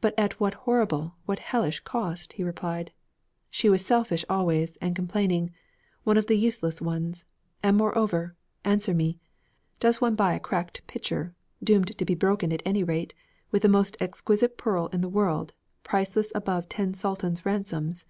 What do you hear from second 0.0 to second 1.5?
'But at what horrible, what